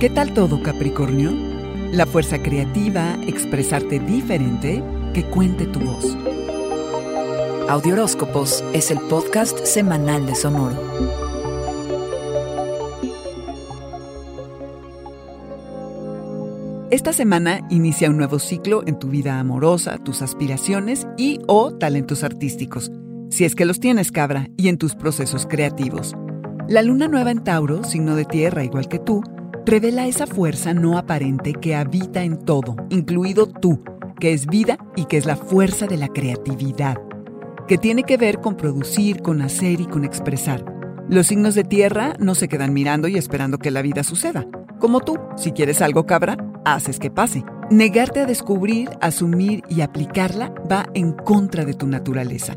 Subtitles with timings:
[0.00, 1.32] ¿Qué tal todo, Capricornio?
[1.90, 4.80] La fuerza creativa, expresarte diferente,
[5.12, 6.16] que cuente tu voz.
[7.68, 10.76] Audioróscopos es el podcast semanal de Sonoro.
[16.92, 22.22] Esta semana inicia un nuevo ciclo en tu vida amorosa, tus aspiraciones y o talentos
[22.22, 22.92] artísticos,
[23.30, 26.14] si es que los tienes, cabra, y en tus procesos creativos.
[26.68, 29.24] La luna nueva en Tauro, signo de tierra igual que tú,
[29.68, 33.82] revela esa fuerza no aparente que habita en todo, incluido tú,
[34.18, 36.96] que es vida y que es la fuerza de la creatividad,
[37.66, 40.64] que tiene que ver con producir, con hacer y con expresar.
[41.10, 44.46] Los signos de tierra no se quedan mirando y esperando que la vida suceda.
[44.78, 47.44] Como tú, si quieres algo cabra, haces que pase.
[47.70, 52.54] Negarte a descubrir, asumir y aplicarla va en contra de tu naturaleza.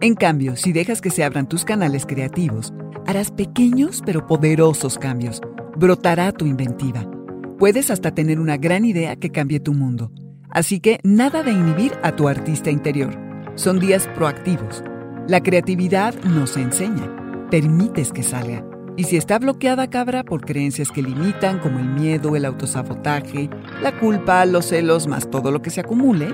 [0.00, 2.72] En cambio, si dejas que se abran tus canales creativos,
[3.06, 5.40] harás pequeños pero poderosos cambios.
[5.80, 7.10] Brotará tu inventiva.
[7.58, 10.12] Puedes hasta tener una gran idea que cambie tu mundo.
[10.50, 13.18] Así que nada de inhibir a tu artista interior.
[13.54, 14.84] Son días proactivos.
[15.26, 18.62] La creatividad no se enseña, permites que salga.
[18.98, 23.48] Y si está bloqueada, cabra, por creencias que limitan, como el miedo, el autosabotaje,
[23.80, 26.28] la culpa, los celos, más todo lo que se acumule,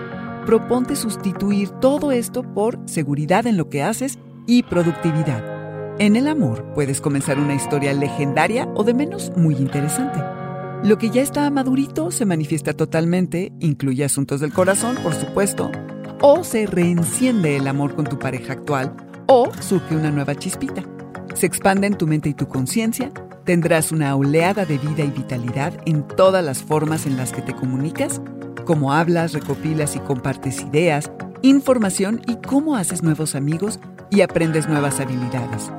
[0.44, 5.55] proponte sustituir todo esto por seguridad en lo que haces y productividad.
[5.98, 10.20] En el amor puedes comenzar una historia legendaria o de menos muy interesante.
[10.82, 15.70] Lo que ya está madurito se manifiesta totalmente, incluye asuntos del corazón, por supuesto,
[16.20, 18.94] o se reenciende el amor con tu pareja actual,
[19.26, 20.84] o surge una nueva chispita
[21.36, 23.10] se expande en tu mente y tu conciencia,
[23.44, 27.54] tendrás una oleada de vida y vitalidad en todas las formas en las que te
[27.54, 28.22] comunicas,
[28.64, 33.80] cómo hablas, recopilas y compartes ideas, información y cómo haces nuevos amigos
[34.10, 35.70] y aprendes nuevas habilidades.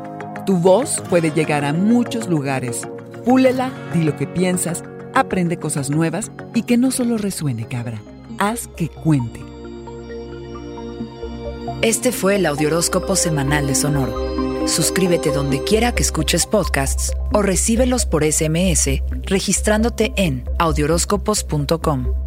[0.45, 2.87] Tu voz puede llegar a muchos lugares.
[3.25, 8.01] Púlela, di lo que piensas, aprende cosas nuevas y que no solo resuene, cabra.
[8.39, 9.41] Haz que cuente.
[11.81, 14.67] Este fue el Audioróscopo Semanal de Sonoro.
[14.67, 22.26] Suscríbete donde quiera que escuches podcasts o recíbelos por SMS registrándote en audioróscopos.com.